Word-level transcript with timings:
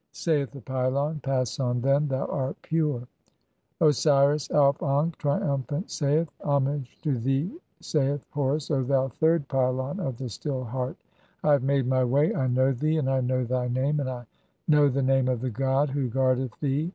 [Saith 0.13 0.49
the 0.49 0.61
pylon:—] 0.61 1.19
"Pass 1.23 1.59
on, 1.59 1.79
then, 1.81 2.07
thou 2.07 2.25
art 2.25 2.57
pure." 2.63 3.01
III. 3.01 3.05
(9) 3.05 3.07
The 3.81 3.85
Osiris 3.85 4.49
Auf 4.49 4.81
ankh, 4.81 5.15
triumphant, 5.19 5.91
saith:— 5.91 6.27
"Homage 6.43 6.97
to 7.03 7.15
thee, 7.19 7.55
saith 7.81 8.25
Horus, 8.31 8.71
O 8.71 8.81
thou 8.81 9.09
third 9.09 9.47
pylon 9.47 9.99
of 9.99 10.17
the 10.17 10.27
"Still 10.29 10.63
Heart. 10.63 10.97
I 11.43 11.51
have 11.51 11.61
made 11.63 11.85
[my] 11.85 12.03
way. 12.03 12.33
I 12.33 12.47
know 12.47 12.71
thee, 12.71 12.97
and 12.97 13.11
I 13.11 13.21
know 13.21 13.43
"thy 13.43 13.67
name, 13.67 13.99
and 13.99 14.09
I 14.09 14.25
know 14.67 14.89
the 14.89 15.03
name 15.03 15.27
of 15.27 15.39
the 15.39 15.51
god 15.51 15.89
(10) 15.89 15.95
who 15.95 16.09
guardeth 16.09 16.59
"thee. 16.59 16.89